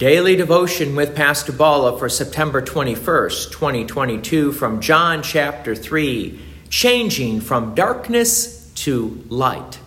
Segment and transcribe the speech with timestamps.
[0.00, 7.74] Daily devotion with Pastor Bala for September 21st, 2022, from John chapter 3 Changing from
[7.74, 9.78] Darkness to Light.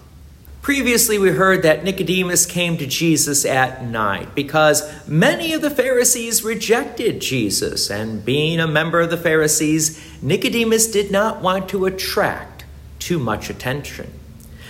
[0.62, 6.44] Previously, we heard that Nicodemus came to Jesus at night because many of the Pharisees
[6.44, 12.66] rejected Jesus, and being a member of the Pharisees, Nicodemus did not want to attract
[13.00, 14.14] too much attention.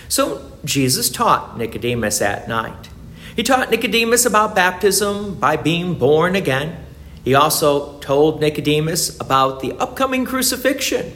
[0.08, 2.88] So, Jesus taught Nicodemus at night.
[3.36, 6.84] He taught Nicodemus about baptism by being born again.
[7.24, 11.12] He also told Nicodemus about the upcoming crucifixion,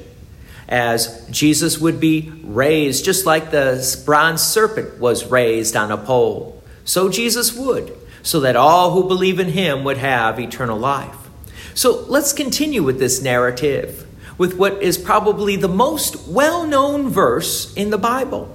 [0.69, 6.63] as Jesus would be raised just like the bronze serpent was raised on a pole.
[6.85, 11.29] So Jesus would, so that all who believe in him would have eternal life.
[11.75, 14.07] So let's continue with this narrative
[14.39, 18.55] with what is probably the most well known verse in the Bible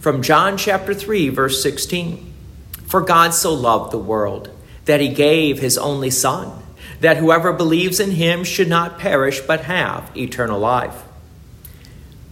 [0.00, 2.31] from John chapter 3, verse 16.
[2.92, 4.50] For God so loved the world
[4.84, 6.62] that he gave his only Son,
[7.00, 11.02] that whoever believes in him should not perish but have eternal life.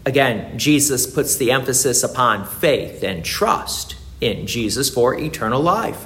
[0.05, 6.05] Again, Jesus puts the emphasis upon faith and trust in Jesus for eternal life.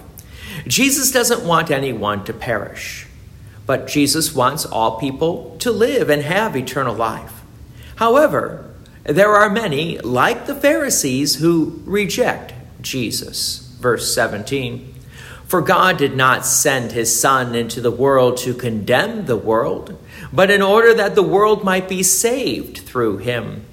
[0.68, 3.08] Jesus doesn't want anyone to perish,
[3.66, 7.42] but Jesus wants all people to live and have eternal life.
[7.96, 14.94] However, there are many, like the Pharisees, who reject Jesus verse 17.
[15.44, 20.50] For God did not send his Son into the world to condemn the world, but
[20.50, 23.66] in order that the world might be saved through him.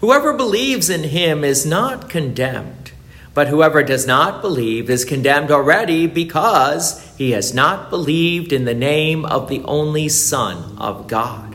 [0.00, 2.92] Whoever believes in him is not condemned,
[3.34, 8.72] but whoever does not believe is condemned already because he has not believed in the
[8.72, 11.54] name of the only Son of God.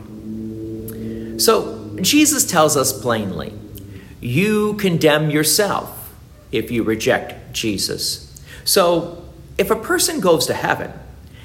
[1.40, 3.52] So, Jesus tells us plainly
[4.20, 6.03] you condemn yourself
[6.56, 8.42] if you reject Jesus.
[8.64, 9.22] So,
[9.56, 10.92] if a person goes to heaven,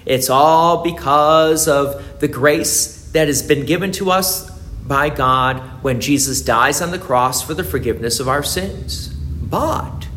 [0.05, 4.49] it's all because of the grace that has been given to us
[4.87, 9.09] by God when Jesus dies on the cross for the forgiveness of our sins.
[9.09, 10.07] But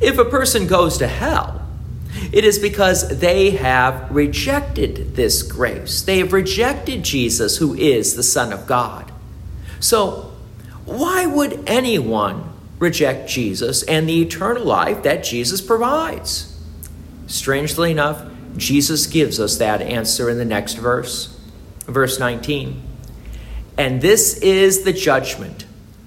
[0.00, 1.66] if a person goes to hell,
[2.32, 6.02] it is because they have rejected this grace.
[6.02, 9.12] They have rejected Jesus, who is the Son of God.
[9.80, 10.32] So,
[10.84, 16.52] why would anyone reject Jesus and the eternal life that Jesus provides?
[17.26, 18.24] Strangely enough,
[18.56, 21.38] Jesus gives us that answer in the next verse,
[21.86, 22.82] verse 19.
[23.78, 25.66] And this is the judgment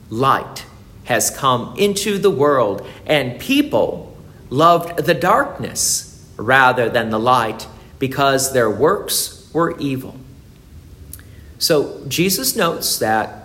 [0.09, 0.65] light
[1.05, 4.15] has come into the world, and people
[4.49, 7.67] loved the darkness rather than the light
[7.99, 10.15] because their works were evil.
[11.57, 13.38] So Jesus notes that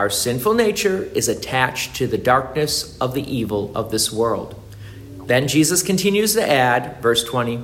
[0.00, 4.58] our sinful nature is attached to the darkness of the evil of this world.
[5.26, 7.62] Then Jesus continues to add, verse 20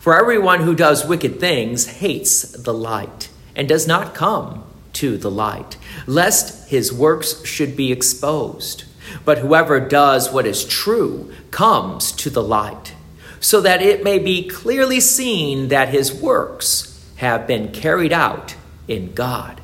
[0.00, 5.30] For everyone who does wicked things hates the light and does not come to the
[5.30, 5.76] light,
[6.08, 8.82] lest his works should be exposed.
[9.24, 12.92] But whoever does what is true comes to the light,
[13.38, 18.56] so that it may be clearly seen that his works have been carried out
[18.88, 19.60] in God.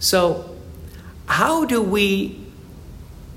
[0.00, 0.50] So,
[1.30, 2.36] how do we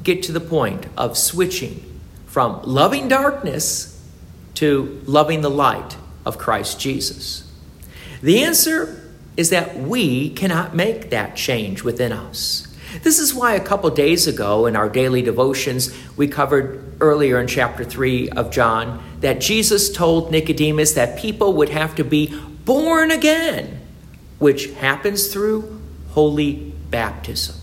[0.02, 4.02] get to the point of switching from loving darkness
[4.56, 5.96] to loving the light
[6.26, 7.50] of Christ Jesus?
[8.24, 12.68] The answer is that we cannot make that change within us.
[13.04, 17.48] This is why a couple days ago in our daily devotions, we covered earlier in
[17.48, 23.12] chapter 3 of John that Jesus told Nicodemus that people would have to be born
[23.12, 23.82] again,
[24.40, 27.63] which happens through holy baptism.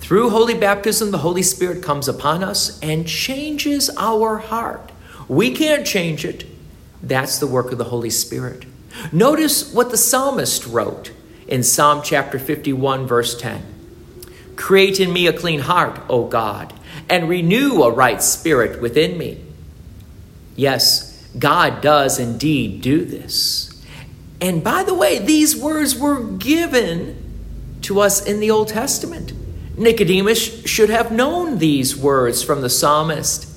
[0.00, 4.90] Through holy baptism, the Holy Spirit comes upon us and changes our heart.
[5.28, 6.46] We can't change it.
[7.02, 8.64] That's the work of the Holy Spirit.
[9.12, 11.12] Notice what the psalmist wrote
[11.46, 13.62] in Psalm chapter 51, verse 10
[14.56, 16.72] Create in me a clean heart, O God,
[17.08, 19.42] and renew a right spirit within me.
[20.56, 23.82] Yes, God does indeed do this.
[24.40, 27.16] And by the way, these words were given
[27.82, 29.32] to us in the Old Testament.
[29.80, 33.50] Nicodemus should have known these words from the psalmist.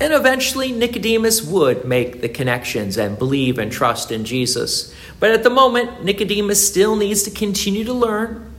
[0.00, 4.94] And eventually, Nicodemus would make the connections and believe and trust in Jesus.
[5.20, 8.50] But at the moment, Nicodemus still needs to continue to learn,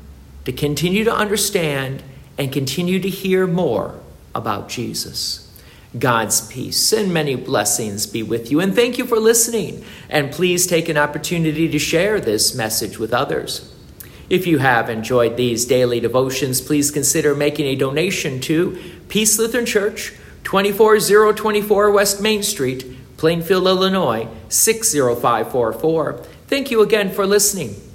[0.46, 2.04] to continue to understand,
[2.38, 4.00] and continue to hear more
[4.36, 5.52] about Jesus.
[5.98, 8.60] God's peace and many blessings be with you.
[8.60, 9.84] And thank you for listening.
[10.12, 13.74] And please take an opportunity to share this message with others.
[14.30, 18.80] If you have enjoyed these daily devotions, please consider making a donation to
[19.10, 26.14] Peace Lutheran Church, 24024 West Main Street, Plainfield, Illinois 60544.
[26.48, 27.76] Thank you again for listening.